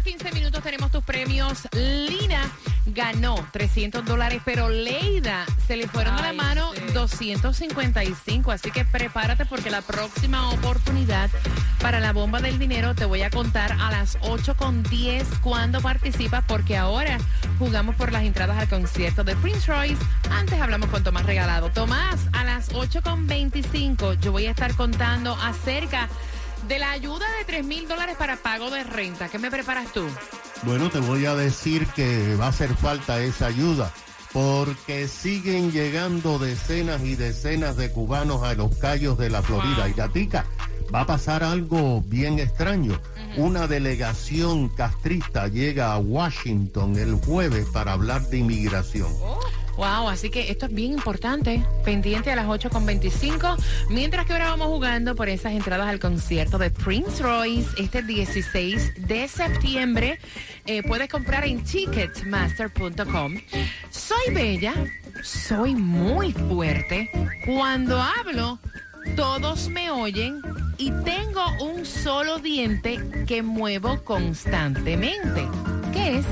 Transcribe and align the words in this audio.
Cada 0.00 0.16
15 0.16 0.32
minutos 0.32 0.62
tenemos 0.62 0.90
tus 0.90 1.04
premios. 1.04 1.68
Lina 1.72 2.50
ganó 2.86 3.34
300 3.52 4.02
dólares, 4.06 4.40
pero 4.46 4.70
Leida 4.70 5.44
se 5.66 5.76
le 5.76 5.88
fueron 5.88 6.16
de 6.16 6.22
la 6.22 6.32
mano 6.32 6.70
255. 6.94 8.50
Así 8.50 8.70
que 8.70 8.86
prepárate 8.86 9.44
porque 9.44 9.70
la 9.70 9.82
próxima 9.82 10.52
oportunidad 10.52 11.28
para 11.82 12.00
la 12.00 12.14
bomba 12.14 12.40
del 12.40 12.58
dinero 12.58 12.94
te 12.94 13.04
voy 13.04 13.20
a 13.20 13.30
contar 13.30 13.72
a 13.72 13.90
las 13.90 14.16
8 14.22 14.56
con 14.56 14.82
10 14.84 15.26
cuando 15.42 15.82
participas, 15.82 16.44
porque 16.46 16.78
ahora 16.78 17.18
jugamos 17.58 17.94
por 17.96 18.10
las 18.10 18.22
entradas 18.22 18.56
al 18.56 18.70
concierto 18.70 19.22
de 19.22 19.36
Prince 19.36 19.70
Royce. 19.70 20.02
Antes 20.30 20.58
hablamos 20.58 20.88
con 20.88 21.04
Tomás 21.04 21.26
Regalado. 21.26 21.68
Tomás, 21.72 22.20
a 22.32 22.44
las 22.44 22.70
8 22.72 23.02
con 23.02 23.26
25 23.26 24.14
yo 24.14 24.32
voy 24.32 24.46
a 24.46 24.50
estar 24.52 24.74
contando 24.76 25.34
acerca 25.34 26.04
de 26.04 26.39
la 26.78 26.92
ayuda 26.92 27.26
de 27.38 27.44
3 27.44 27.64
mil 27.64 27.88
dólares 27.88 28.16
para 28.18 28.36
pago 28.36 28.70
de 28.70 28.84
renta. 28.84 29.28
¿Qué 29.28 29.38
me 29.38 29.50
preparas 29.50 29.92
tú? 29.92 30.06
Bueno, 30.62 30.90
te 30.90 31.00
voy 31.00 31.26
a 31.26 31.34
decir 31.34 31.86
que 31.88 32.36
va 32.36 32.46
a 32.46 32.50
hacer 32.50 32.74
falta 32.76 33.20
esa 33.20 33.46
ayuda 33.46 33.92
porque 34.32 35.08
siguen 35.08 35.72
llegando 35.72 36.38
decenas 36.38 37.02
y 37.02 37.16
decenas 37.16 37.76
de 37.76 37.90
cubanos 37.90 38.42
a 38.42 38.54
los 38.54 38.76
callos 38.76 39.18
de 39.18 39.30
la 39.30 39.42
Florida. 39.42 39.88
Y 39.88 39.92
Gatica, 39.92 40.46
va 40.94 41.00
a 41.00 41.06
pasar 41.06 41.42
algo 41.42 42.02
bien 42.02 42.38
extraño. 42.38 43.00
Una 43.36 43.66
delegación 43.66 44.68
castrista 44.68 45.48
llega 45.48 45.92
a 45.92 45.98
Washington 45.98 46.96
el 46.96 47.14
jueves 47.14 47.66
para 47.72 47.92
hablar 47.92 48.22
de 48.28 48.38
inmigración. 48.38 49.12
Oh. 49.20 49.40
Wow, 49.76 50.08
así 50.08 50.30
que 50.30 50.50
esto 50.50 50.66
es 50.66 50.72
bien 50.72 50.92
importante. 50.92 51.64
Pendiente 51.84 52.30
a 52.30 52.36
las 52.36 52.46
8.25. 52.46 53.56
Mientras 53.88 54.26
que 54.26 54.32
ahora 54.32 54.50
vamos 54.50 54.68
jugando 54.68 55.14
por 55.14 55.28
esas 55.28 55.52
entradas 55.52 55.88
al 55.88 55.98
concierto 55.98 56.58
de 56.58 56.70
Prince 56.70 57.22
Royce 57.22 57.68
este 57.78 58.02
16 58.02 59.08
de 59.08 59.28
septiembre. 59.28 60.18
Eh, 60.66 60.82
puedes 60.82 61.08
comprar 61.08 61.44
en 61.44 61.64
ticketmaster.com. 61.64 63.40
Soy 63.90 64.34
bella, 64.34 64.74
soy 65.22 65.74
muy 65.74 66.32
fuerte. 66.32 67.10
Cuando 67.46 68.00
hablo, 68.00 68.58
todos 69.16 69.68
me 69.68 69.90
oyen 69.90 70.40
y 70.78 70.90
tengo 70.90 71.42
un 71.60 71.84
solo 71.84 72.38
diente 72.38 72.98
que 73.26 73.42
muevo 73.42 74.02
constantemente. 74.04 75.46
¿Qué 75.92 76.18
es? 76.18 76.26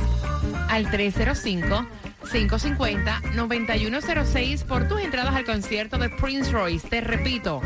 Al 0.69 0.91
305. 0.91 1.87
550-9106 2.29 4.65
por 4.65 4.89
tus 4.89 5.01
entradas 5.01 5.35
al 5.35 5.45
concierto 5.45 5.99
de 5.99 6.09
Prince 6.11 6.51
Royce. 6.51 6.89
Te 6.89 7.01
repito, 7.01 7.63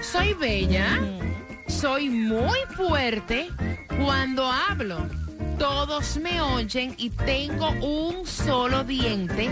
soy 0.00 0.34
bella, 0.34 1.00
soy 1.66 2.10
muy 2.10 2.58
fuerte 2.76 3.48
cuando 4.04 4.50
hablo. 4.50 5.08
Todos 5.58 6.16
me 6.18 6.40
oyen 6.40 6.94
y 6.96 7.10
tengo 7.10 7.70
un 7.80 8.26
solo 8.26 8.84
diente 8.84 9.50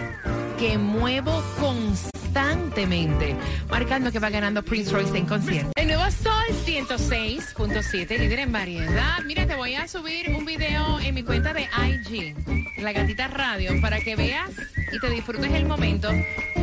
que 0.58 0.78
muevo 0.78 1.42
constantemente, 1.60 3.36
marcando 3.70 4.10
que 4.10 4.18
va 4.18 4.30
ganando 4.30 4.62
Prince 4.62 4.92
Royce 4.92 5.16
en 5.16 5.26
concierto. 5.26 5.72
El 5.76 5.88
nuevo 5.88 6.10
Sol 6.10 6.54
106.7, 6.72 8.18
líder 8.18 8.38
en 8.38 8.50
variedad. 8.50 9.22
Mira, 9.26 9.46
te 9.46 9.54
voy 9.54 9.74
a 9.74 9.86
subir 9.86 10.30
un 10.30 10.46
video 10.46 10.98
en 11.00 11.14
mi 11.14 11.22
cuenta 11.22 11.52
de 11.52 11.68
IG 11.86 12.34
la 12.82 12.92
Gatita 12.92 13.28
Radio, 13.28 13.80
para 13.80 14.00
que 14.00 14.16
veas 14.16 14.50
y 14.92 14.98
te 14.98 15.08
disfrutes 15.10 15.52
el 15.52 15.66
momento 15.66 16.10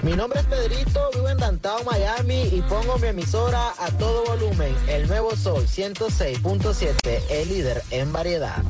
Mi 0.01 0.13
nombre 0.13 0.39
es 0.39 0.45
Pedrito, 0.45 1.11
vivo 1.13 1.29
en 1.29 1.37
Downtown 1.37 1.85
Miami 1.85 2.49
y 2.51 2.63
pongo 2.67 2.97
mi 2.97 3.05
emisora 3.07 3.73
a 3.77 3.91
todo 3.97 4.25
volumen. 4.25 4.75
El 4.87 5.07
Nuevo 5.07 5.35
Sol 5.35 5.67
106.7, 5.67 7.21
el 7.29 7.49
líder 7.49 7.83
en 7.91 8.11
variedad. 8.11 8.63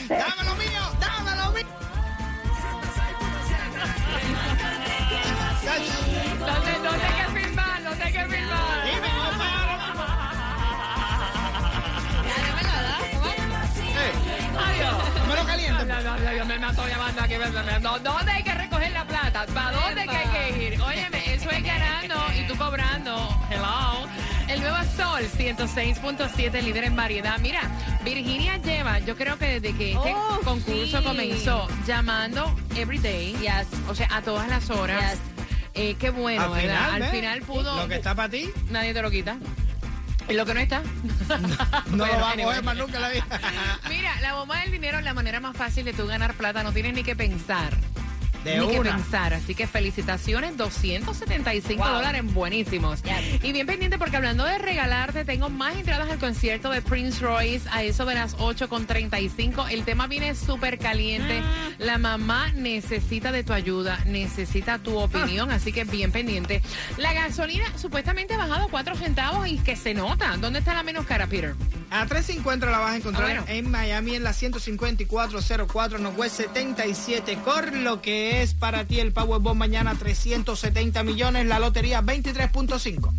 ¡Dame 0.09 0.43
lo 0.43 0.55
mío! 0.55 0.88
Llamando 16.59 17.21
aquí. 17.21 17.35
me- 17.37 17.49
me- 17.49 17.79
no, 17.79 17.99
¿Dónde 17.99 18.31
hay 18.31 18.43
que 18.43 18.53
recoger 18.53 18.91
la 18.91 19.05
plata? 19.05 19.45
¿Para 19.53 19.71
dónde 19.71 20.03
que 20.07 20.15
hay 20.15 20.27
que 20.27 20.65
ir? 20.65 20.81
Óyeme, 20.81 21.33
eso 21.33 21.49
es 21.49 21.63
ganando 21.63 22.15
y 22.37 22.47
tú 22.47 22.55
cobrando. 22.57 23.15
Hello. 23.49 24.07
El 24.47 24.61
nuevo 24.61 24.77
Sol 24.97 25.23
106.7, 25.37 26.61
líder 26.61 26.85
en 26.85 26.95
variedad. 26.95 27.37
Mira, 27.39 27.61
Virginia 28.03 28.57
lleva, 28.57 28.99
yo 28.99 29.15
creo 29.15 29.37
que 29.37 29.59
desde 29.59 29.77
que 29.77 29.93
este 29.93 30.13
Oh, 30.15 30.39
concurso 30.43 30.97
sí. 30.97 31.03
comenzó, 31.03 31.67
llamando 31.87 32.55
every 32.75 32.97
day. 32.97 33.33
Yes. 33.39 33.67
O 33.87 33.95
sea, 33.95 34.07
a 34.11 34.21
todas 34.21 34.47
las 34.49 34.69
horas. 34.69 35.11
Yes. 35.13 35.19
Eh, 35.75 35.95
qué 35.99 36.09
bueno, 36.09 36.41
Al 36.43 36.49
¿verdad? 36.51 36.61
final, 36.93 37.03
Al 37.03 37.09
final 37.11 37.41
pudo. 37.43 37.75
Lo 37.77 37.87
que 37.87 37.95
está 37.95 38.15
para 38.15 38.27
ti, 38.29 38.49
Nadie 38.69 38.93
te 38.93 39.01
lo 39.01 39.09
quita. 39.11 39.37
Y 40.29 40.33
lo 40.33 40.45
que 40.45 40.53
no 40.53 40.59
está. 40.59 40.81
no 41.89 42.05
lo 42.05 42.19
va 42.19 42.31
a 42.31 42.35
coger 42.35 42.63
más 42.63 42.77
nunca 42.77 42.97
en 42.97 43.01
la 43.01 43.09
vida. 43.09 43.25
Mira, 43.89 44.21
la 44.21 44.33
bomba 44.33 44.59
del 44.61 44.71
dinero 44.71 44.99
es 44.99 45.03
la 45.03 45.13
manera 45.13 45.39
más 45.39 45.57
fácil 45.57 45.85
de 45.85 45.93
tú 45.93 46.05
ganar 46.05 46.35
plata. 46.35 46.63
No 46.63 46.71
tienes 46.71 46.93
ni 46.93 47.03
que 47.03 47.15
pensar. 47.15 47.73
De 48.43 48.57
ni 48.59 48.67
que 48.67 48.81
pensar. 48.81 49.33
Así 49.33 49.53
que 49.55 49.67
felicitaciones, 49.67 50.55
275 50.57 51.83
Wow. 51.83 51.93
dólares 51.95 52.23
buenísimos. 52.33 53.01
Yes. 53.03 53.43
Y 53.43 53.51
bien 53.51 53.67
pendiente 53.67 53.97
porque 53.97 54.17
hablando 54.17 54.43
de 54.45 54.57
regalarte, 54.57 55.25
tengo 55.25 55.49
más 55.49 55.75
entradas 55.75 56.09
al 56.09 56.19
concierto 56.19 56.69
de 56.71 56.81
Prince 56.81 57.19
Royce 57.21 57.67
a 57.71 57.83
eso 57.83 58.05
de 58.05 58.15
las 58.15 58.35
8.35. 58.37 59.67
El 59.69 59.83
tema 59.83 60.07
viene 60.07 60.35
súper 60.35 60.77
caliente. 60.79 61.41
Ah. 61.43 61.69
La 61.79 61.97
mamá 61.97 62.51
necesita 62.55 63.31
de 63.31 63.43
tu 63.43 63.53
ayuda, 63.53 63.99
necesita 64.05 64.79
tu 64.79 64.99
Ah. 64.99 65.03
opinión, 65.05 65.51
así 65.51 65.71
que 65.71 65.83
bien 65.83 66.11
pendiente. 66.11 66.61
La 66.97 67.13
gasolina 67.13 67.65
supuestamente 67.77 68.33
ha 68.33 68.37
bajado 68.37 68.67
4 68.69 68.95
centavos 68.95 69.47
y 69.47 69.57
que 69.57 69.75
se 69.75 69.93
nota. 69.93 70.37
¿Dónde 70.37 70.59
está 70.59 70.73
la 70.73 70.83
menos 70.83 71.05
cara, 71.05 71.27
Peter? 71.27 71.55
A 71.91 72.05
350 72.05 72.67
la 72.67 72.77
vas 72.79 72.91
a 72.91 72.95
encontrar 72.97 73.29
Ah, 73.29 73.41
bueno. 73.41 73.45
en 73.47 73.71
Miami 73.71 74.15
en 74.15 74.23
la 74.23 74.33
15404 74.33 75.97
Northwest 75.99 76.37
77 76.37 77.37
Cor, 77.43 77.73
lo 77.75 78.01
que 78.01 78.28
es 78.29 78.53
para 78.53 78.85
ti 78.85 78.99
el 78.99 79.11
Powerball 79.11 79.55
mañana 79.55 79.95
370 79.95 81.03
millones, 81.03 81.45
la 81.45 81.59
lotería 81.59 82.01
23.5. 82.01 83.11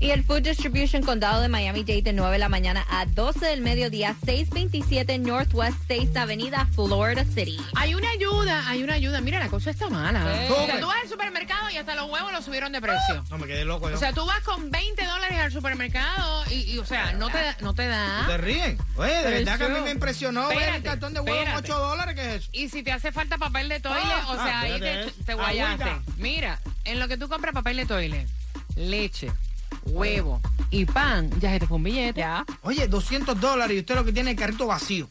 Y 0.00 0.12
el 0.12 0.24
Food 0.24 0.42
Distribution 0.42 1.02
Condado 1.02 1.42
de 1.42 1.48
Miami-Dade 1.48 2.00
de 2.00 2.12
9 2.14 2.32
de 2.32 2.38
la 2.38 2.48
mañana 2.48 2.86
a 2.88 3.04
12 3.04 3.44
del 3.44 3.60
mediodía, 3.60 4.16
627 4.24 5.18
Northwest 5.18 5.76
6 5.88 6.16
Avenida, 6.16 6.66
Florida 6.74 7.22
City. 7.26 7.58
Hay 7.74 7.94
una 7.94 8.08
ayuda, 8.10 8.66
hay 8.66 8.82
una 8.82 8.94
ayuda. 8.94 9.20
Mira, 9.20 9.38
la 9.38 9.48
cosa 9.48 9.70
está 9.70 9.90
mala. 9.90 10.46
Sí. 10.46 10.52
O 10.54 10.66
sea, 10.66 10.80
tú 10.80 10.86
vas 10.86 10.96
al 11.02 11.08
supermercado 11.08 11.39
y 11.72 11.76
hasta 11.76 11.94
los 11.94 12.10
huevos 12.10 12.32
los 12.32 12.44
subieron 12.44 12.72
de 12.72 12.80
precio. 12.80 13.24
No 13.30 13.38
me 13.38 13.46
quedé 13.46 13.64
loco 13.64 13.88
yo. 13.88 13.96
O 13.96 13.98
sea, 13.98 14.12
tú 14.12 14.24
vas 14.26 14.40
con 14.42 14.70
20 14.70 15.04
dólares 15.04 15.38
al 15.38 15.52
supermercado 15.52 16.44
y, 16.50 16.72
y, 16.72 16.78
o 16.78 16.84
sea, 16.84 17.12
no 17.12 17.28
te, 17.30 17.38
da- 17.42 17.56
no 17.60 17.74
te 17.74 17.82
¿Te 17.82 17.88
da. 17.88 18.36
ríen? 18.36 18.78
Oye, 18.96 19.10
de 19.12 19.22
Pero 19.22 19.30
verdad 19.36 19.58
que 19.58 19.64
a 19.64 19.68
mí 19.68 19.74
eso- 19.76 19.84
me 19.84 19.90
impresionó 19.90 20.48
ver 20.48 20.56
el 20.58 20.62
Espérate, 20.64 20.82
cartón 20.88 21.14
de 21.14 21.20
huevo 21.20 21.36
en 21.36 21.48
espérate. 21.48 21.72
8 21.72 21.78
dólares, 21.80 22.14
¿qué 22.14 22.20
es 22.34 22.42
eso? 22.42 22.50
Y 22.52 22.68
si 22.68 22.82
te 22.82 22.92
hace 22.92 23.12
falta 23.12 23.38
papel 23.38 23.68
de 23.68 23.80
toilet, 23.80 24.02
Ah, 24.04 24.26
o 24.28 24.34
sea, 24.34 24.58
ah, 24.58 24.60
ahí 24.62 24.72
espérate, 24.72 25.10
te, 25.12 25.24
te 25.24 25.32
agüita. 25.32 25.50
guayaste. 25.76 26.12
Mira, 26.18 26.60
en 26.84 26.98
lo 27.00 27.08
que 27.08 27.16
tú 27.16 27.28
compras 27.28 27.54
papel 27.54 27.76
de 27.78 27.86
toilet, 27.86 28.28
leche, 28.76 29.30
huevo 29.86 30.40
y 30.70 30.84
pan, 30.84 31.30
ya 31.40 31.50
se 31.52 31.60
te 31.60 31.66
fue 31.66 31.76
un 31.78 31.84
billete. 31.84 32.24
Oye, 32.62 32.86
200 32.88 33.40
dólares 33.40 33.76
y 33.76 33.80
usted 33.80 33.94
lo 33.94 34.04
que 34.04 34.12
tiene 34.12 34.30
es 34.30 34.36
el 34.36 34.40
carrito 34.40 34.66
vacío. 34.66 35.06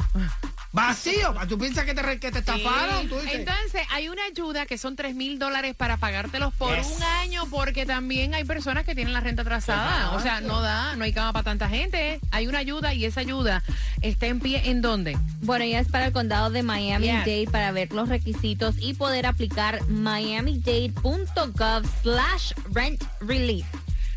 ¡Vacío! 0.72 1.34
¿Tú 1.48 1.58
piensas 1.58 1.84
que 1.86 1.96
te, 1.96 2.20
que 2.20 2.32
te 2.32 2.40
estafaron? 2.40 3.08
Tú 3.10 3.16
dices, 3.16 3.40
Entonces, 3.40 3.82
hay 3.90 4.08
una 4.10 4.24
ayuda 4.26 4.66
que 4.68 4.78
son 4.78 4.96
3 4.96 5.16
mil 5.16 5.40
dólares 5.40 5.74
para 5.76 5.98
pagártelos 5.98 6.54
por 6.54 6.76
Yes. 6.78 6.88
un 6.96 7.02
año, 7.04 7.46
porque 7.50 7.88
también 7.88 8.36
hay 8.36 8.44
personas 8.44 8.86
que 8.86 8.94
tienen 8.94 9.12
la 9.14 9.20
renta 9.20 9.42
atrasada. 9.42 10.12
O 10.12 10.20
sea, 10.22 10.42
no 10.42 10.62
da, 10.62 10.96
no 10.96 11.04
hay 11.06 11.14
cama 11.14 11.34
para 11.34 11.44
tanta 11.44 11.70
gente. 11.70 12.20
Hay 12.32 12.46
una 12.48 12.60
ayuda 12.60 12.94
y 12.94 13.06
esa 13.06 13.22
ayuda 13.22 13.64
está 14.02 14.28
en 14.28 14.40
pie 14.40 14.70
en 14.70 14.82
dónde? 14.82 15.18
Bueno, 15.42 15.66
ya 15.66 15.80
es 15.80 15.88
para 15.88 16.06
el 16.06 16.14
condado 16.14 16.50
de 16.52 16.62
Miami-Dade 16.62 17.48
para 17.52 17.72
ver 17.72 17.92
los 17.92 18.08
requisitos 18.10 18.76
y 18.80 18.94
poder 18.94 19.26
aplicar 19.26 19.82
miamidade.gov 19.88 21.84
slash 22.04 22.52
rent 22.72 23.04
relief. 23.22 23.66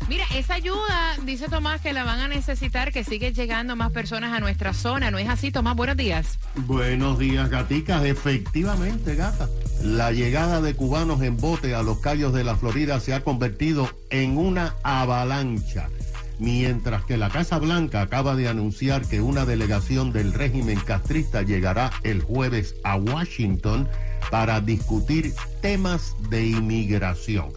Mira, 0.09 0.25
esa 0.35 0.55
ayuda, 0.55 1.17
dice 1.23 1.47
Tomás, 1.47 1.81
que 1.81 1.93
la 1.93 2.03
van 2.03 2.19
a 2.19 2.27
necesitar, 2.27 2.91
que 2.91 3.03
sigue 3.03 3.31
llegando 3.31 3.75
más 3.75 3.91
personas 3.91 4.33
a 4.33 4.39
nuestra 4.39 4.73
zona. 4.73 5.11
¿No 5.11 5.17
es 5.17 5.29
así, 5.29 5.51
Tomás? 5.51 5.75
Buenos 5.75 5.97
días. 5.97 6.37
Buenos 6.55 7.17
días, 7.19 7.49
gaticas. 7.49 8.03
Efectivamente, 8.03 9.15
gata. 9.15 9.47
La 9.81 10.11
llegada 10.11 10.61
de 10.61 10.75
cubanos 10.75 11.21
en 11.21 11.37
bote 11.37 11.73
a 11.73 11.83
los 11.83 11.99
callos 11.99 12.33
de 12.33 12.43
la 12.43 12.55
Florida 12.55 12.99
se 12.99 13.13
ha 13.13 13.23
convertido 13.23 13.89
en 14.09 14.37
una 14.37 14.75
avalancha. 14.83 15.89
Mientras 16.39 17.05
que 17.05 17.17
la 17.17 17.29
Casa 17.29 17.57
Blanca 17.59 18.01
acaba 18.01 18.35
de 18.35 18.49
anunciar 18.49 19.07
que 19.07 19.21
una 19.21 19.45
delegación 19.45 20.11
del 20.11 20.33
régimen 20.33 20.79
castrista 20.79 21.43
llegará 21.43 21.91
el 22.03 22.21
jueves 22.21 22.75
a 22.83 22.97
Washington 22.97 23.87
para 24.29 24.59
discutir 24.59 25.33
temas 25.61 26.15
de 26.29 26.47
inmigración. 26.47 27.53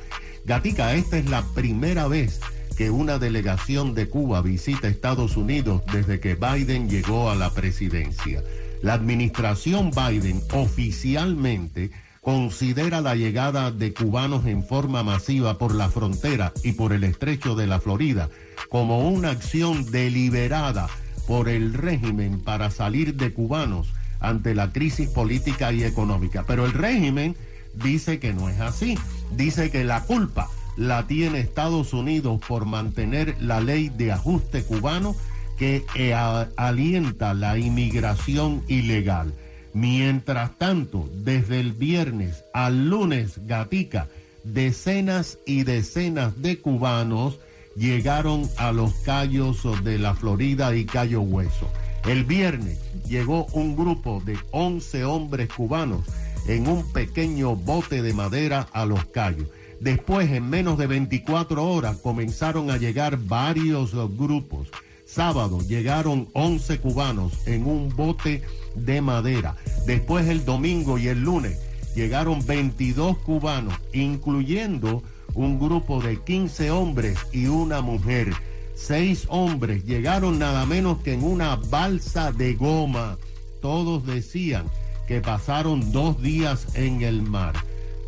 Gatica, 0.47 0.95
esta 0.95 1.19
es 1.19 1.29
la 1.29 1.43
primera 1.43 2.07
vez 2.07 2.41
que 2.77 2.89
una 2.91 3.19
delegación 3.19 3.95
de 3.95 4.09
Cuba 4.09 4.43
visita 4.43 4.87
Estados 4.87 5.37
Unidos 5.37 5.83
desde 5.93 6.21
que 6.21 6.37
Biden 6.37 6.89
llegó 6.89 7.31
a 7.31 7.35
la 7.35 7.51
presidencia. 7.51 8.45
La 8.81 8.95
administración 8.95 9.91
Biden 9.91 10.41
oficialmente 10.53 11.91
considera 12.21 13.01
la 13.01 13.17
llegada 13.17 13.73
de 13.73 13.93
cubanos 13.93 14.47
en 14.47 14.63
forma 14.63 15.03
masiva 15.03 15.59
por 15.59 15.75
la 15.75 15.89
frontera 15.89 16.53
y 16.63 16.73
por 16.73 16.93
el 16.93 17.03
estrecho 17.03 17.57
de 17.57 17.67
la 17.67 17.81
Florida 17.81 18.29
como 18.69 19.09
una 19.09 19.31
acción 19.31 19.91
deliberada 19.91 20.87
por 21.27 21.49
el 21.49 21.75
régimen 21.75 22.39
para 22.41 22.71
salir 22.71 23.17
de 23.17 23.33
cubanos 23.33 23.93
ante 24.21 24.55
la 24.55 24.73
crisis 24.73 25.09
política 25.09 25.73
y 25.73 25.83
económica. 25.83 26.45
Pero 26.47 26.67
el 26.67 26.73
régimen 26.73 27.35
dice 27.83 28.19
que 28.19 28.33
no 28.33 28.49
es 28.49 28.61
así. 28.61 28.99
Dice 29.31 29.71
que 29.71 29.85
la 29.85 30.03
culpa 30.05 30.49
la 30.77 31.07
tiene 31.07 31.41
Estados 31.41 31.93
Unidos 31.93 32.41
por 32.47 32.67
mantener 32.67 33.37
la 33.41 33.61
ley 33.61 33.89
de 33.89 34.13
ajuste 34.13 34.63
cubano 34.63 35.17
que 35.57 35.85
eh, 35.95 36.15
alienta 36.57 37.35
la 37.35 37.59
inmigración 37.59 38.63
ilegal. 38.69 39.33
Mientras 39.73 40.57
tanto, 40.59 41.09
desde 41.13 41.61
el 41.61 41.73
viernes 41.73 42.45
al 42.53 42.89
lunes, 42.89 43.41
Gatica, 43.47 44.09
decenas 44.45 45.39
y 45.47 45.65
decenas 45.65 46.41
de 46.41 46.59
cubanos 46.59 47.39
llegaron 47.77 48.49
a 48.57 48.73
los 48.73 48.93
callos 49.05 49.63
de 49.85 49.99
la 49.99 50.15
Florida 50.15 50.75
y 50.75 50.85
Cayo 50.85 51.21
Hueso. 51.21 51.71
El 52.07 52.25
viernes 52.25 52.79
llegó 53.07 53.47
un 53.53 53.77
grupo 53.77 54.23
de 54.25 54.39
11 54.53 55.05
hombres 55.05 55.49
cubanos 55.49 56.05
en 56.49 56.69
un 56.69 56.85
pequeño 56.93 57.57
bote 57.57 58.03
de 58.03 58.13
madera 58.13 58.69
a 58.73 58.87
los 58.87 59.05
callos. 59.07 59.49
Después, 59.81 60.31
en 60.31 60.49
menos 60.49 60.79
de 60.79 60.87
24 60.87 61.65
horas, 61.65 61.99
comenzaron 61.99 62.71
a 62.71 62.79
llegar 62.79 63.19
varios 63.19 63.93
grupos. 64.17 64.69
Sábado 65.05 65.61
llegaron 65.61 66.29
11 66.33 66.79
cubanos 66.79 67.47
en 67.47 67.67
un 67.67 67.95
bote 67.95 68.43
de 68.75 69.01
madera. 69.01 69.57
Después 69.87 70.27
el 70.29 70.45
domingo 70.45 70.99
y 70.99 71.09
el 71.09 71.21
lunes 71.21 71.59
llegaron 71.95 72.45
22 72.45 73.19
cubanos, 73.19 73.75
incluyendo 73.93 75.03
un 75.35 75.59
grupo 75.59 76.03
de 76.03 76.21
15 76.21 76.71
hombres 76.71 77.19
y 77.33 77.47
una 77.47 77.83
mujer. 77.83 78.33
Seis 78.75 79.27
hombres 79.29 79.85
llegaron 79.85 80.39
nada 80.39 80.67
menos 80.67 80.99
que 81.03 81.15
en 81.15 81.23
una 81.25 81.57
balsa 81.57 82.33
de 82.33 82.55
goma. 82.55 83.17
Todos 83.63 84.05
decían 84.07 84.67
que 85.07 85.21
pasaron 85.21 85.93
dos 85.93 86.21
días 86.21 86.67
en 86.75 87.03
el 87.03 87.23
mar. 87.23 87.55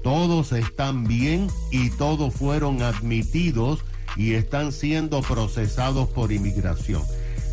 Todos 0.02 0.52
están 0.52 1.04
bien 1.04 1.48
y 1.70 1.90
todos 1.90 2.34
fueron 2.34 2.82
admitidos 2.82 3.80
y 4.16 4.34
están 4.34 4.72
siendo 4.72 5.22
procesados 5.22 6.08
por 6.08 6.32
inmigración. 6.32 7.02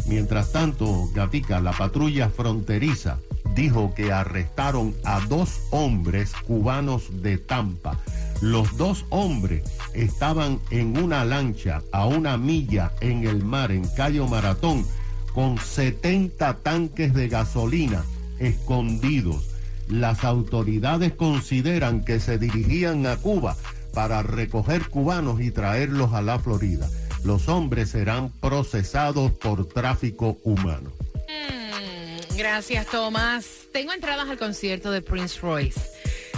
Mientras 0.07 0.51
tanto, 0.51 1.09
Gatica, 1.13 1.59
la 1.59 1.71
patrulla 1.71 2.29
fronteriza, 2.29 3.17
dijo 3.55 3.93
que 3.95 4.11
arrestaron 4.11 4.95
a 5.03 5.19
dos 5.21 5.61
hombres 5.71 6.33
cubanos 6.45 7.23
de 7.23 7.37
Tampa. 7.37 7.99
Los 8.41 8.77
dos 8.77 9.05
hombres 9.09 9.63
estaban 9.93 10.59
en 10.69 10.97
una 10.97 11.25
lancha 11.25 11.81
a 11.91 12.05
una 12.05 12.37
milla 12.37 12.91
en 13.01 13.25
el 13.25 13.43
mar, 13.43 13.71
en 13.71 13.87
Cayo 13.95 14.27
Maratón, 14.27 14.85
con 15.33 15.57
70 15.57 16.57
tanques 16.57 17.13
de 17.13 17.27
gasolina 17.27 18.03
escondidos. 18.39 19.50
Las 19.88 20.24
autoridades 20.24 21.13
consideran 21.13 22.04
que 22.04 22.20
se 22.20 22.38
dirigían 22.38 23.06
a 23.06 23.18
Cuba 23.18 23.56
para 23.94 24.24
recoger 24.24 24.89
cubanos 24.89 25.42
y 25.42 25.51
traerlos 25.51 26.13
a 26.13 26.22
la 26.22 26.39
Florida. 26.39 26.89
Los 27.24 27.48
hombres 27.48 27.89
serán 27.89 28.30
procesados 28.30 29.32
por 29.32 29.68
tráfico 29.68 30.38
humano. 30.44 30.92
Mm, 31.27 32.38
gracias, 32.38 32.88
Tomás. 32.88 33.46
Tengo 33.72 33.94
entradas 33.94 34.30
al 34.30 34.38
concierto 34.38 34.92
de 34.92 35.01
Prince 35.01 35.39
Royce. 35.42 35.82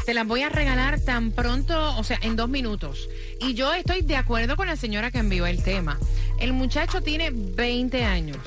Te 0.06 0.14
las 0.14 0.26
voy 0.26 0.44
a 0.44 0.50
regalar 0.50 1.02
tan 1.02 1.32
pronto, 1.32 1.98
o 1.98 2.04
sea, 2.04 2.18
en 2.22 2.38
dos 2.38 2.48
minutos. 2.48 3.10
Y 3.42 3.56
yo 3.56 3.74
estoy 3.74 4.02
de 4.02 4.16
acuerdo 4.16 4.56
con 4.56 4.68
la 4.68 4.78
señora 4.78 5.12
que 5.12 5.18
envió 5.18 5.46
el 5.46 5.62
tema. 5.64 6.00
El 6.40 6.54
muchacho 6.54 7.02
tiene 7.02 7.32
20 7.32 8.06
años, 8.06 8.38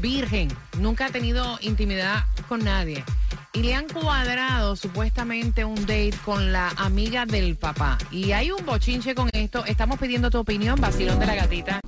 virgen, 0.00 0.48
nunca 0.78 1.06
ha 1.06 1.10
tenido 1.10 1.58
intimidad 1.62 2.24
con 2.44 2.64
nadie. 2.64 3.04
Y 3.52 3.62
le 3.62 3.74
han 3.74 3.88
cuadrado 3.88 4.76
supuestamente 4.76 5.64
un 5.64 5.76
date 5.86 6.14
con 6.24 6.52
la 6.52 6.70
amiga 6.76 7.26
del 7.26 7.56
papá. 7.56 7.98
Y 8.10 8.32
hay 8.32 8.50
un 8.50 8.64
bochinche 8.64 9.14
con 9.14 9.30
esto. 9.32 9.64
Estamos 9.64 9.98
pidiendo 9.98 10.30
tu 10.30 10.38
opinión, 10.38 10.80
vacilón 10.80 11.18
de 11.18 11.26
la 11.26 11.34
gatita. 11.34 11.80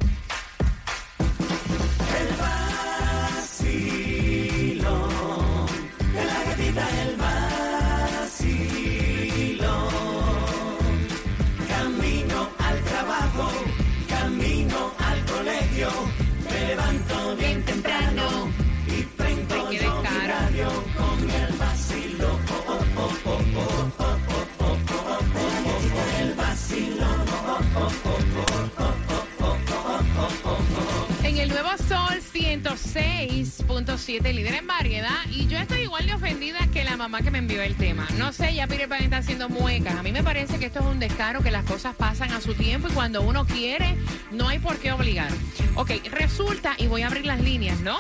106.7, 33.85 34.33
líder 34.33 34.55
en 34.55 34.67
variedad. 34.67 35.19
Y 35.31 35.47
yo 35.49 35.59
estoy 35.59 35.83
igual 35.83 36.07
de 36.07 36.15
ofendida 36.15 36.67
que 36.73 36.83
la 36.85 36.97
mamá 36.97 37.21
que 37.21 37.31
me 37.31 37.39
envió 37.39 37.63
el 37.63 37.75
tema. 37.77 38.09
No 38.17 38.33
sé, 38.33 38.55
ya 38.55 38.67
Peter 38.67 38.89
Pan 38.89 39.03
está 39.03 39.19
haciendo 39.19 39.49
muecas. 39.49 39.95
A 39.95 40.03
mí 40.03 40.13
me 40.13 40.23
parece 40.23 40.59
que 40.59 40.67
esto 40.67 40.81
es 40.81 40.87
un 40.87 40.99
descaro, 40.99 41.43
que 41.43 41.51
las 41.51 41.65
cosas 41.65 41.95
pasan 41.95 42.33
a 42.33 42.41
su 42.41 42.55
tiempo 42.55 42.89
y 42.89 42.93
cuando 42.93 43.21
uno 43.21 43.45
quiere, 43.45 43.97
no 44.31 44.49
hay 44.49 44.59
por 44.59 44.79
qué 44.79 44.93
obligar. 44.93 45.31
Ok, 45.75 45.91
resulta, 46.11 46.75
y 46.79 46.87
voy 46.87 47.03
a 47.03 47.09
abrir 47.09 47.27
las 47.27 47.41
líneas, 47.41 47.81
¿no? 47.81 47.99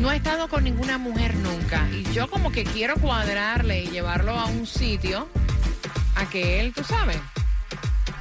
No 0.00 0.10
he 0.10 0.16
estado 0.16 0.48
con 0.48 0.64
ninguna 0.64 0.98
mujer 0.98 1.34
nunca. 1.36 1.88
Y 1.92 2.02
yo 2.12 2.28
como 2.28 2.50
que 2.50 2.64
quiero 2.64 2.96
cuadrarle 2.96 3.84
y 3.84 3.86
llevarlo 3.88 4.32
a 4.32 4.46
un 4.46 4.66
sitio 4.66 5.28
a 6.16 6.28
que 6.28 6.58
él, 6.60 6.72
tú 6.74 6.82
sabes. 6.82 7.18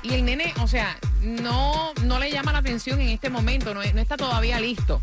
Y 0.04 0.14
el 0.14 0.24
nene, 0.26 0.54
o 0.62 0.68
sea, 0.68 0.98
no, 1.22 1.94
no 2.04 2.20
le 2.20 2.32
llama 2.32 2.52
la 2.52 2.60
atención 2.60 3.00
en 3.00 3.10
este 3.10 3.30
momento, 3.30 3.74
no, 3.74 3.82
no 3.82 4.02
está 4.02 4.18
todavía 4.18 4.60
listo. 4.60 5.02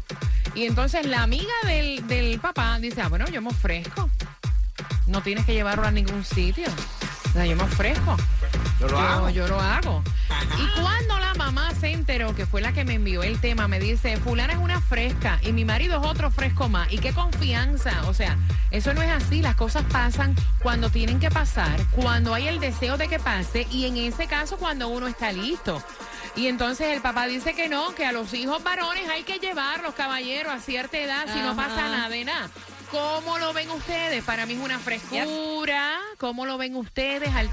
Y 0.54 0.64
entonces 0.64 1.06
la 1.06 1.22
amiga 1.22 1.52
del, 1.64 2.06
del 2.06 2.40
papá 2.40 2.78
dice, 2.80 3.00
ah, 3.00 3.08
bueno, 3.08 3.26
yo 3.28 3.40
me 3.40 3.48
ofrezco. 3.48 4.10
No 5.06 5.22
tienes 5.22 5.46
que 5.46 5.54
llevarlo 5.54 5.86
a 5.86 5.90
ningún 5.90 6.24
sitio. 6.24 6.68
O 7.30 7.32
sea, 7.32 7.46
yo 7.46 7.56
me 7.56 7.62
ofrezco. 7.62 8.16
Yo 8.80 8.88
lo 8.88 8.98
hago. 8.98 9.30
Yo 9.30 9.46
lo 9.48 9.60
hago. 9.60 10.02
Y 10.58 10.80
cuando 10.80 11.17
que 12.34 12.46
fue 12.46 12.60
la 12.60 12.72
que 12.72 12.84
me 12.84 12.94
envió 12.94 13.22
el 13.22 13.40
tema, 13.40 13.68
me 13.68 13.78
dice, 13.80 14.16
fulana 14.18 14.54
es 14.54 14.58
una 14.58 14.80
fresca 14.80 15.38
y 15.42 15.52
mi 15.52 15.64
marido 15.64 16.00
es 16.00 16.06
otro 16.06 16.30
fresco 16.30 16.68
más. 16.68 16.92
Y 16.92 16.98
qué 16.98 17.12
confianza. 17.12 18.02
O 18.08 18.14
sea, 18.14 18.36
eso 18.70 18.94
no 18.94 19.02
es 19.02 19.10
así. 19.10 19.42
Las 19.42 19.56
cosas 19.56 19.84
pasan 19.90 20.34
cuando 20.62 20.90
tienen 20.90 21.20
que 21.20 21.30
pasar, 21.30 21.78
cuando 21.92 22.34
hay 22.34 22.48
el 22.48 22.60
deseo 22.60 22.96
de 22.96 23.08
que 23.08 23.18
pase 23.18 23.66
y 23.70 23.86
en 23.86 23.96
ese 23.96 24.26
caso 24.26 24.56
cuando 24.56 24.88
uno 24.88 25.06
está 25.08 25.32
listo. 25.32 25.82
Y 26.36 26.46
entonces 26.46 26.88
el 26.88 27.00
papá 27.00 27.26
dice 27.26 27.54
que 27.54 27.68
no, 27.68 27.94
que 27.94 28.06
a 28.06 28.12
los 28.12 28.32
hijos 28.34 28.62
varones 28.62 29.08
hay 29.08 29.24
que 29.24 29.38
llevarlos, 29.38 29.94
caballeros, 29.94 30.52
a 30.52 30.60
cierta 30.60 30.98
edad, 30.98 31.26
si 31.32 31.40
no 31.40 31.56
pasa 31.56 31.88
nada 31.88 32.08
de 32.08 32.24
nada. 32.24 32.48
¿Cómo 32.90 33.38
lo 33.38 33.52
ven 33.52 33.70
ustedes? 33.70 34.24
Para 34.24 34.46
mí 34.46 34.54
es 34.54 34.60
una 34.60 34.78
frescura. 34.78 35.98
¿Cómo 36.16 36.46
lo 36.46 36.56
ven 36.56 36.74
ustedes? 36.74 37.34
Al 37.34 37.50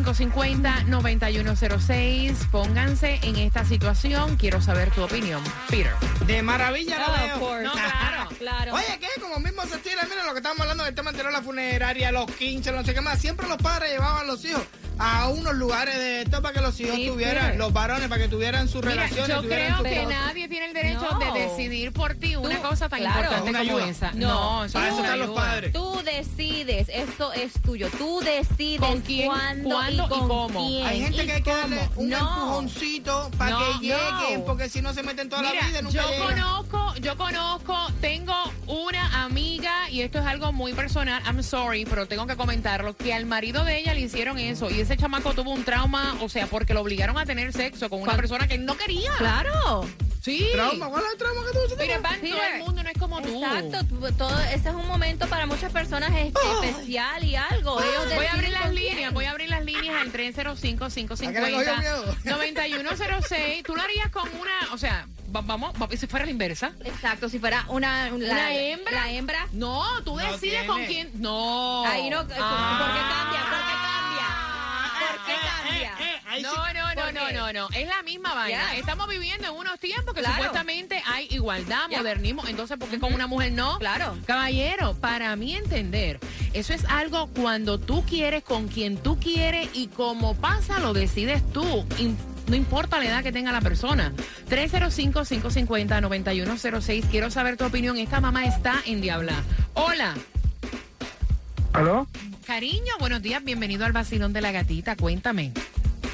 305-550-9106. 0.00 2.50
Pónganse 2.50 3.20
en 3.22 3.36
esta 3.36 3.64
situación. 3.64 4.36
Quiero 4.36 4.60
saber 4.60 4.90
tu 4.90 5.02
opinión. 5.02 5.42
Peter. 5.68 5.92
De 6.26 6.42
maravilla 6.42 6.98
lo 6.98 7.12
Oh, 7.12 7.16
veo. 7.50 7.62
No, 7.62 7.72
claro. 7.72 8.28
Claro. 8.38 8.74
Oye, 8.74 8.98
¿qué? 9.00 9.08
Como 9.20 9.38
mismo 9.38 9.62
se 9.66 9.76
estira, 9.76 10.02
mira 10.08 10.24
lo 10.24 10.32
que 10.32 10.38
estábamos 10.38 10.62
hablando 10.62 10.84
del 10.84 10.94
tema 10.94 11.10
anterior, 11.10 11.32
la 11.32 11.42
funeraria, 11.42 12.10
los 12.12 12.26
quinches, 12.32 12.72
no 12.74 12.82
sé 12.84 12.94
qué 12.94 13.00
más. 13.00 13.20
Siempre 13.20 13.46
los 13.48 13.56
padres 13.58 13.90
llevaban 13.92 14.22
a 14.22 14.24
los 14.24 14.44
hijos 14.44 14.62
a 15.04 15.28
unos 15.30 15.54
lugares 15.56 15.96
de 15.96 16.22
esto 16.22 16.40
para 16.42 16.54
que 16.54 16.60
los 16.60 16.78
hijos 16.78 16.94
Sí, 16.94 17.06
tuvieran, 17.08 17.58
los 17.58 17.72
varones, 17.72 18.08
para 18.08 18.22
que 18.22 18.28
tuvieran 18.28 18.68
sus 18.68 18.82
Mira, 18.82 18.94
relaciones. 19.06 19.28
yo 19.28 19.42
tuvieran 19.42 19.82
creo 19.82 19.92
que 19.92 20.06
nadie 20.06 20.48
tiene 20.48 20.66
el 20.66 20.72
derecho 20.74 21.08
No. 21.10 21.18
de 21.18 21.40
decidir 21.40 21.92
por 21.92 22.14
ti 22.14 22.36
una 22.36 22.56
Tú, 22.56 22.62
cosa 22.68 22.88
tan 22.88 23.00
claro. 23.00 23.18
importante 23.22 23.50
Una 23.50 23.58
como 23.60 23.70
ayuda. 23.78 23.88
esa. 23.90 24.12
No, 24.12 24.64
eso 24.64 24.72
Para 24.74 24.86
no 24.86 24.92
eso 24.92 24.98
es 25.00 25.04
están 25.10 25.18
los 25.18 25.30
padres. 25.36 25.72
Tú 25.72 26.02
decides, 26.04 26.88
esto 26.88 27.32
es 27.32 27.52
tuyo. 27.62 27.88
Tú 27.98 28.20
decides 28.20 28.80
¿Con 28.80 29.00
quién, 29.00 29.26
cuándo, 29.26 29.68
cuándo 29.70 30.04
y 30.04 30.08
con 30.08 30.28
cómo? 30.28 30.68
quién 30.68 30.86
Hay 30.86 31.00
gente 31.02 31.26
que 31.26 31.32
hay 31.32 31.42
que 31.42 31.52
darle 31.52 31.88
un 31.96 32.08
no. 32.08 32.18
empujoncito 32.18 33.30
para 33.36 33.50
No, 33.50 33.58
que 33.58 33.78
lleguen, 33.86 34.38
no. 34.40 34.44
porque 34.44 34.68
si 34.68 34.82
no 34.82 34.94
se 34.94 35.02
meten 35.02 35.28
toda 35.28 35.42
la 35.42 35.50
vida 35.52 35.82
nunca 35.82 35.90
yo 36.02 36.08
llegan. 36.10 36.28
conozco, 36.28 36.94
yo 37.00 37.16
conozco, 37.16 37.76
tengo 38.00 38.34
una 38.66 39.24
amiga 39.24 39.90
y 39.90 40.02
esto 40.02 40.18
es 40.20 40.26
algo 40.26 40.52
muy 40.52 40.72
personal, 40.72 41.22
I'm 41.24 41.42
sorry, 41.42 41.84
pero 41.84 42.06
tengo 42.06 42.26
que 42.26 42.36
comentarlo, 42.36 42.96
que 42.96 43.12
al 43.14 43.26
marido 43.26 43.64
de 43.64 43.78
ella 43.78 43.94
le 43.94 44.00
hicieron 44.00 44.38
eso 44.38 44.70
y 44.70 44.80
ese 44.80 44.96
chamaco 44.96 45.34
tuvo 45.34 45.50
un 45.50 45.64
trauma, 45.64 46.16
o 46.20 46.28
sea, 46.28 46.46
porque 46.46 46.74
lo 46.74 46.80
obligaron 46.80 47.18
a 47.18 47.26
tener 47.26 47.52
sexo 47.52 47.88
con 47.90 48.00
una 48.00 48.12
¿Cuál? 48.12 48.16
persona 48.20 48.46
que 48.48 48.54
él 48.54 48.64
no 48.64 48.76
quería. 48.76 49.10
Claro. 49.18 49.86
Sí. 50.22 50.48
Trauma, 50.52 50.88
¿cuál 50.88 51.02
es 51.04 51.12
el 51.12 51.18
trauma 51.18 51.40
que 51.44 51.52
tú 51.52 51.76
Mira, 51.82 52.00
Pan, 52.00 52.20
todo 52.20 52.42
el 52.54 52.62
mundo 52.62 52.82
no 52.84 52.88
es 52.90 52.96
como 52.98 53.20
tú. 53.22 53.42
Exacto, 53.44 53.84
tu- 53.86 54.12
todo, 54.12 54.40
ese 54.54 54.68
es 54.68 54.74
un 54.74 54.86
momento 54.86 55.26
para 55.26 55.46
muchas 55.46 55.72
personas 55.72 56.12
es- 56.16 56.32
especial 56.64 57.24
y 57.24 57.34
algo. 57.34 57.82
Ellos 57.82 58.14
Voy 58.14 58.26
a 58.26 58.32
abrir 58.34 58.50
las 58.50 58.62
quién. 58.70 58.74
líneas, 58.76 59.12
voy 59.12 59.24
a 59.24 59.32
abrir 59.32 59.50
las 59.50 59.64
líneas 59.64 59.96
al 60.00 60.08
¿A 60.08 60.12
qué 60.12 61.40
le 61.40 61.52
cogió 61.52 61.76
miedo? 61.78 62.14
305-550-9106. 62.24 63.62
Tú 63.64 63.74
lo 63.74 63.82
harías 63.82 64.10
con 64.10 64.28
una, 64.40 64.72
o 64.72 64.78
sea, 64.78 65.08
va- 65.34 65.40
vamos, 65.42 65.72
va- 65.80 65.88
si 65.96 66.06
fuera 66.06 66.24
la 66.24 66.30
inversa. 66.32 66.72
Exacto, 66.84 67.28
si 67.28 67.38
fuera 67.38 67.64
una, 67.68 68.08
la- 68.10 68.14
¿Una 68.14 68.52
hembra? 68.54 68.92
La 68.92 69.10
hembra. 69.12 69.48
No, 69.52 69.82
tú 70.04 70.16
No 70.16 70.32
decides 70.32 70.64
con 70.64 70.84
quién. 70.84 71.10
No. 71.14 71.84
Ahí 71.86 72.10
no, 72.10 72.18
¿por 72.18 72.28
qué 72.28 72.34
cambia? 72.34 73.40
¿Por 73.48 73.58
qué 73.58 73.76
cambia? 73.82 74.28
¿Por 75.00 75.24
qué 75.26 75.32
Eh, 75.32 75.36
cambia? 75.42 75.92
eh, 76.00 76.14
eh, 76.16 76.22
ahí 76.28 76.42
No, 76.42 76.52
no, 76.54 76.62
no, 76.94 77.02
¿Por 77.02 77.14
no, 77.14 77.32
no, 77.32 77.52
no. 77.52 77.68
Es 77.74 77.86
la 77.88 78.02
misma 78.02 78.34
vaina. 78.34 78.70
Yes. 78.70 78.80
Estamos 78.80 79.08
viviendo 79.08 79.48
en 79.48 79.54
unos 79.54 79.78
tiempos 79.80 80.14
que 80.14 80.20
Claro. 80.20 80.36
supuestamente 80.36 81.02
hay 81.06 81.26
igualdad, 81.30 81.88
modernismo. 81.90 82.42
Entonces, 82.46 82.76
¿por 82.78 82.88
qué 82.88 82.98
con 82.98 83.12
una 83.14 83.26
mujer 83.26 83.52
no? 83.52 83.78
Claro. 83.78 84.16
Caballero, 84.26 84.94
para 84.94 85.34
mí 85.36 85.54
entender, 85.56 86.18
eso 86.52 86.72
es 86.74 86.84
algo 86.86 87.28
cuando 87.28 87.78
tú 87.78 88.04
quieres, 88.04 88.42
con 88.44 88.68
quien 88.68 88.96
tú 88.96 89.18
quieres 89.18 89.68
y 89.74 89.88
como 89.88 90.34
pasa, 90.36 90.78
lo 90.80 90.92
decides 90.92 91.42
tú. 91.52 91.86
No 92.52 92.58
importa 92.58 92.98
la 92.98 93.06
edad 93.06 93.22
que 93.22 93.32
tenga 93.32 93.50
la 93.50 93.62
persona. 93.62 94.12
305-550-9106. 94.50 97.08
Quiero 97.10 97.30
saber 97.30 97.56
tu 97.56 97.64
opinión. 97.64 97.96
Esta 97.96 98.20
mamá 98.20 98.44
está 98.44 98.74
en 98.84 99.00
Diabla. 99.00 99.42
Hola. 99.72 100.12
¿Aló? 101.72 102.06
Cariño, 102.46 102.92
buenos 103.00 103.22
días. 103.22 103.42
Bienvenido 103.42 103.86
al 103.86 103.92
vacilón 103.92 104.34
de 104.34 104.42
la 104.42 104.52
gatita. 104.52 104.96
Cuéntame. 104.96 105.52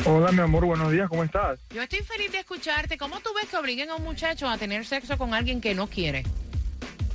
Hola, 0.05 0.31
mi 0.31 0.39
amor, 0.39 0.65
buenos 0.65 0.93
días, 0.93 1.09
¿cómo 1.09 1.25
estás? 1.25 1.59
Yo 1.75 1.83
estoy 1.83 2.05
feliz 2.05 2.31
de 2.31 2.39
escucharte. 2.39 2.97
¿Cómo 2.99 3.19
tú 3.19 3.31
ves 3.35 3.47
que 3.51 3.57
obliguen 3.57 3.91
a 3.91 3.97
un 3.97 4.05
muchacho 4.05 4.49
a 4.49 4.57
tener 4.57 4.87
sexo 4.87 5.19
con 5.19 5.35
alguien 5.35 5.61
que 5.61 5.75
no 5.75 5.89
quiere? 5.89 6.23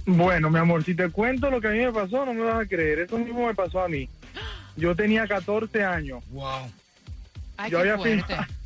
Bueno, 0.05 0.49
mi 0.49 0.59
amor, 0.59 0.83
si 0.83 0.95
te 0.95 1.07
cuento 1.07 1.49
lo 1.49 1.61
que 1.61 1.69
a 1.69 1.71
mí 1.71 1.79
me 1.79 1.93
pasó, 1.93 2.25
no 2.25 2.33
me 2.33 2.41
vas 2.41 2.65
a 2.65 2.67
creer. 2.67 2.99
Eso 2.99 3.17
mismo 3.17 3.47
me 3.47 3.55
pasó 3.55 3.83
a 3.83 3.87
mí. 3.87 4.09
Yo 4.75 4.93
tenía 4.93 5.25
14 5.25 5.81
años. 5.81 6.21
Wow. 6.31 6.69
Ay, 7.55 7.71
Yo 7.71 7.77
qué 7.77 7.89
había, 7.89 7.95
fuerte. 7.95 8.25
firmado, 8.25 8.62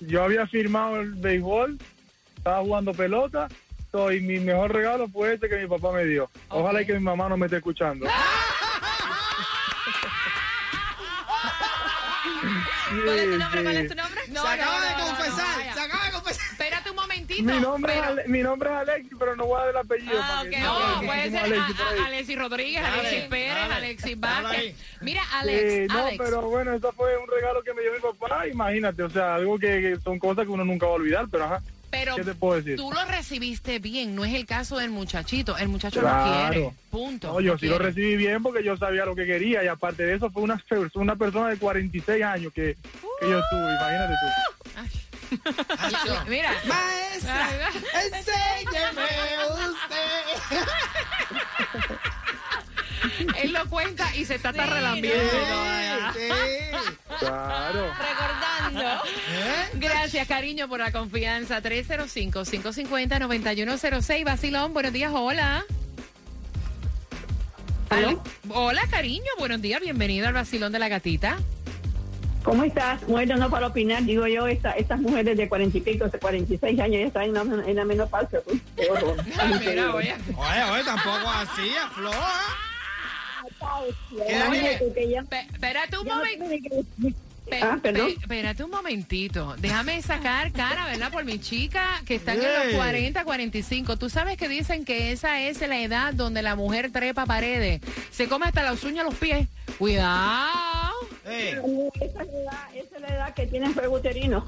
yo 0.00 0.22
había 0.22 0.46
firmado 0.46 1.00
el 1.00 1.14
béisbol, 1.14 1.78
estaba 2.36 2.60
jugando 2.60 2.92
pelota, 2.92 3.48
y 3.92 4.20
mi 4.20 4.38
mejor 4.38 4.72
regalo 4.72 5.08
fue 5.08 5.34
este 5.34 5.48
que 5.48 5.56
mi 5.56 5.66
papá 5.66 5.90
me 5.92 6.04
dio. 6.04 6.30
Ojalá 6.48 6.82
y 6.82 6.86
que 6.86 6.92
mi 6.94 7.00
mamá 7.00 7.28
no 7.28 7.36
me 7.36 7.46
esté 7.46 7.56
escuchando. 7.56 8.06
¿Cuál 12.88 13.18
es 13.18 13.30
tu 13.30 13.38
nombre? 13.38 13.62
¿Cuál 13.62 13.76
es 13.76 13.88
tu 13.88 13.94
nombre? 13.94 14.20
No, 14.28 14.42
se 14.42 14.48
acaba 14.48 14.78
no, 14.78 14.98
no, 14.98 15.07
Mi 17.42 17.60
nombre, 17.60 17.92
pero- 17.94 18.04
es 18.04 18.10
Ale- 18.10 18.28
mi 18.28 18.42
nombre 18.42 18.68
es 18.70 18.76
Alexis, 18.76 19.12
pero 19.18 19.36
no 19.36 19.46
voy 19.46 19.56
a 19.56 19.60
dar 19.64 19.70
el 19.70 19.76
apellido. 19.76 20.18
Ah, 20.22 20.36
para 20.38 20.50
que 20.50 20.56
ok, 20.56 20.62
no 20.62 20.96
No, 21.00 21.06
puede 21.06 21.30
ser 21.30 21.38
Alexis 21.44 21.76
por 21.76 21.86
a- 21.86 21.90
ahí. 21.90 21.98
a- 21.98 22.06
Alexis 22.06 22.38
Rodríguez, 22.38 22.82
Dale, 22.82 23.00
Alexis 23.00 23.24
Pérez, 23.24 23.54
dale, 23.54 23.74
Alexis 23.74 24.20
Vázquez. 24.20 24.76
Mira, 25.00 25.22
Alex, 25.32 25.62
Eh, 25.62 25.86
no, 25.88 25.98
Alex. 26.06 26.16
pero 26.24 26.42
bueno, 26.50 26.72
eso 26.74 26.92
fue 26.92 27.16
un 27.18 27.28
regalo 27.28 27.62
que 27.62 27.74
me 27.74 27.82
dio 27.82 27.92
mi 27.92 27.98
papá, 28.00 28.46
imagínate, 28.46 29.02
o 29.02 29.10
sea, 29.10 29.34
algo 29.36 29.58
que, 29.58 29.66
que 29.80 29.96
son 30.02 30.18
cosas 30.18 30.44
que 30.44 30.50
uno 30.50 30.64
nunca 30.64 30.86
va 30.86 30.92
a 30.92 30.96
olvidar, 30.96 31.26
pero 31.30 31.44
ajá, 31.44 31.62
pero 31.90 32.16
¿qué 32.16 32.24
te 32.24 32.34
puedo 32.34 32.56
decir? 32.60 32.76
tú 32.76 32.92
lo 32.92 33.02
recibiste 33.06 33.78
bien, 33.78 34.14
no 34.14 34.24
es 34.24 34.34
el 34.34 34.44
caso 34.44 34.76
del 34.78 34.90
muchachito. 34.90 35.56
El 35.56 35.68
muchacho 35.68 36.02
no 36.02 36.08
Claro. 36.08 36.52
quiere. 36.52 36.70
Punto. 36.90 37.28
No, 37.32 37.40
yo 37.40 37.52
no 37.54 37.58
sí 37.58 37.66
lo 37.66 37.78
recibí 37.78 38.16
bien 38.16 38.42
porque 38.42 38.62
yo 38.62 38.76
sabía 38.76 39.04
lo 39.06 39.14
que 39.14 39.24
quería 39.26 39.62
y 39.64 39.68
aparte 39.68 40.02
de 40.04 40.14
eso 40.16 40.30
fue 40.30 40.42
una, 40.42 40.62
una 40.94 41.16
persona 41.16 41.48
de 41.48 41.56
46 41.58 42.22
años 42.24 42.52
que, 42.52 42.76
que 43.20 43.28
yo 43.30 43.40
tuve, 43.50 43.74
imagínate 43.74 44.14
tú. 44.20 44.78
Mira. 46.28 46.52
Maestra, 46.66 47.48
enséñeme 48.04 49.08
usted. 49.60 50.24
Él 53.42 53.52
lo 53.52 53.68
cuenta 53.68 54.14
y 54.16 54.24
se 54.24 54.34
está 54.36 54.52
Sí, 54.52 54.58
relambiendo. 54.58 55.32
no. 55.32 55.38
todavía. 55.48 56.12
Sí. 56.14 56.28
Claro. 57.20 57.92
Recordando. 57.98 59.02
¿Eh? 59.32 59.70
Gracias, 59.74 60.26
cariño, 60.28 60.68
por 60.68 60.78
la 60.80 60.90
confianza. 60.92 61.60
305-550-9106. 61.62 64.24
Basilón, 64.24 64.72
buenos 64.74 64.92
días, 64.92 65.10
hola. 65.14 65.64
¿Aló? 67.90 68.22
Hola, 68.50 68.82
cariño, 68.90 69.24
buenos 69.38 69.62
días. 69.62 69.80
Bienvenido 69.80 70.26
al 70.28 70.34
Basilón 70.34 70.70
de 70.72 70.78
la 70.78 70.88
Gatita. 70.88 71.38
¿Cómo 72.48 72.64
estás? 72.64 73.06
Bueno, 73.06 73.36
no 73.36 73.50
para 73.50 73.66
opinar, 73.66 74.02
digo 74.04 74.26
yo, 74.26 74.46
esta, 74.46 74.70
estas 74.72 74.98
mujeres 75.00 75.36
de 75.36 75.50
cuarenta 75.50 75.76
y 75.76 75.80
pico, 75.82 76.08
de 76.08 76.18
46 76.18 76.80
años 76.80 77.00
ya 77.00 77.06
están 77.08 77.22
en 77.24 77.34
la, 77.34 77.42
en 77.42 77.76
la 77.76 77.84
menopausia. 77.84 78.40
Uy, 78.46 78.62
qué 78.74 78.88
horror. 78.90 79.16
Mira, 79.60 79.94
oye. 79.94 80.14
Oye, 80.34 80.62
oye, 80.72 80.84
tampoco 80.84 81.28
así, 81.28 81.68
afloja. 81.76 82.40
Pe- 85.28 85.46
Espérate 85.52 85.98
un 85.98 86.06
momento. 86.06 86.44
Ah, 87.62 87.78
perdón. 87.82 88.08
espérate 88.20 88.64
un 88.64 88.70
momentito. 88.70 89.54
Déjame 89.58 90.00
sacar 90.02 90.50
cara, 90.52 90.86
¿verdad? 90.86 91.10
Por 91.10 91.24
mi 91.24 91.38
chica 91.40 92.00
que 92.06 92.14
están 92.16 92.36
en 92.36 92.44
los 92.44 92.64
Ey. 92.66 92.74
40, 92.76 93.24
45. 93.24 93.96
Tú 93.98 94.08
sabes 94.10 94.36
que 94.38 94.48
dicen 94.48 94.84
que 94.86 95.12
esa 95.12 95.40
es 95.40 95.60
la 95.66 95.80
edad 95.80 96.12
donde 96.14 96.42
la 96.42 96.56
mujer 96.56 96.90
trepa 96.92 97.24
paredes. 97.26 97.80
Se 98.10 98.26
come 98.28 98.46
hasta 98.46 98.62
las 98.62 98.82
uñas 98.84 99.04
los 99.04 99.14
pies. 99.14 99.48
Cuidado. 99.78 100.48
Eh, 101.30 101.60
Esa 102.00 102.22
es 102.22 102.28
la 102.32 102.40
edad, 102.40 102.74
esa 102.74 102.96
es 102.96 103.02
la 103.02 103.08
edad 103.08 103.34
que 103.34 103.46
tienen 103.46 103.74
fuego 103.74 103.96
uterino. 103.96 104.46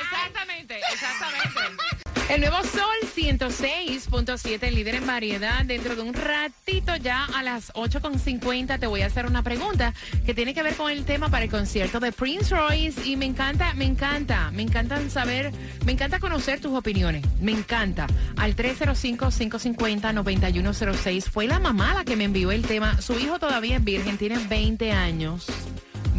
Exactamente, 0.00 0.80
exactamente. 0.92 1.97
El 2.28 2.42
nuevo 2.42 2.62
Sol 2.62 2.84
106.7, 3.16 4.62
el 4.62 4.74
líder 4.74 4.96
en 4.96 5.06
variedad. 5.06 5.64
Dentro 5.64 5.96
de 5.96 6.02
un 6.02 6.12
ratito, 6.12 6.94
ya 6.96 7.24
a 7.24 7.42
las 7.42 7.72
8.50, 7.72 8.78
te 8.78 8.86
voy 8.86 9.00
a 9.00 9.06
hacer 9.06 9.24
una 9.24 9.42
pregunta 9.42 9.94
que 10.26 10.34
tiene 10.34 10.52
que 10.52 10.62
ver 10.62 10.74
con 10.74 10.90
el 10.90 11.06
tema 11.06 11.30
para 11.30 11.44
el 11.44 11.50
concierto 11.50 12.00
de 12.00 12.12
Prince 12.12 12.54
Royce. 12.54 13.08
Y 13.08 13.16
me 13.16 13.24
encanta, 13.24 13.72
me 13.72 13.86
encanta, 13.86 14.50
me 14.50 14.60
encantan 14.60 15.08
saber, 15.08 15.52
me 15.86 15.92
encanta 15.92 16.20
conocer 16.20 16.60
tus 16.60 16.76
opiniones. 16.76 17.24
Me 17.40 17.52
encanta. 17.52 18.06
Al 18.36 18.54
305-550-9106. 18.54 21.30
Fue 21.30 21.46
la 21.46 21.60
mamá 21.60 21.94
la 21.94 22.04
que 22.04 22.16
me 22.16 22.24
envió 22.24 22.52
el 22.52 22.60
tema. 22.60 23.00
Su 23.00 23.18
hijo 23.18 23.38
todavía 23.38 23.76
es 23.76 23.84
virgen, 23.84 24.18
tiene 24.18 24.36
20 24.36 24.92
años. 24.92 25.46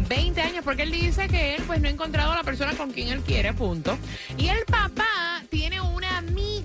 20 0.08 0.40
años, 0.40 0.64
porque 0.64 0.82
él 0.82 0.90
dice 0.90 1.28
que 1.28 1.54
él 1.54 1.62
pues 1.66 1.80
no 1.80 1.86
ha 1.86 1.90
encontrado 1.90 2.32
a 2.32 2.36
la 2.36 2.42
persona 2.42 2.74
con 2.74 2.90
quien 2.90 3.08
él 3.08 3.20
quiere, 3.20 3.52
punto. 3.52 3.96
Y 4.36 4.48
el 4.48 4.64
papá 4.64 5.30
tiene 5.50 5.79